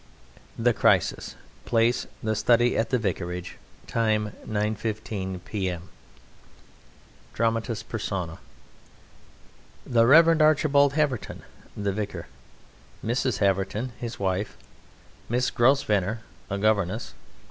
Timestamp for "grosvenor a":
15.51-16.57